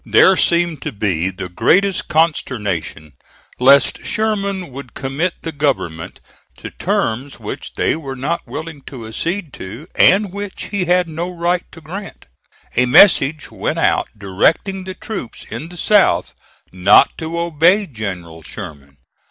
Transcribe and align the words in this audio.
There 0.03 0.35
seemed 0.35 0.81
to 0.81 0.91
be 0.91 1.29
the 1.29 1.47
greatest 1.47 2.07
consternation, 2.07 3.13
lest 3.59 4.03
Sherman 4.03 4.71
would 4.71 4.95
commit 4.95 5.35
the 5.43 5.51
government 5.51 6.19
to 6.57 6.71
terms 6.71 7.39
which 7.39 7.73
they 7.73 7.95
were 7.95 8.15
not 8.15 8.47
willing 8.47 8.81
to 8.87 9.05
accede 9.05 9.53
to 9.61 9.85
and 9.93 10.33
which 10.33 10.69
he 10.71 10.85
had 10.85 11.07
no 11.07 11.29
right 11.29 11.71
to 11.71 11.81
grant. 11.81 12.25
A 12.75 12.87
message 12.87 13.51
went 13.51 13.77
out 13.77 14.09
directing 14.17 14.85
the 14.85 14.95
troops 14.95 15.43
in 15.51 15.69
the 15.69 15.77
South 15.77 16.33
not 16.73 17.15
to 17.19 17.39
obey 17.39 17.85
General 17.85 18.41
Sherman. 18.41 18.97